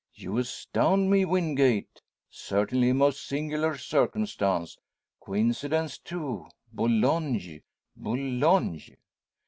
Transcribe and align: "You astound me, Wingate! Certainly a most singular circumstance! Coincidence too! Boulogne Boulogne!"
"You 0.15 0.39
astound 0.39 1.11
me, 1.11 1.25
Wingate! 1.25 2.01
Certainly 2.31 2.89
a 2.89 2.93
most 2.95 3.23
singular 3.23 3.77
circumstance! 3.77 4.75
Coincidence 5.21 5.99
too! 5.99 6.47
Boulogne 6.73 7.39
Boulogne!" 7.95 8.81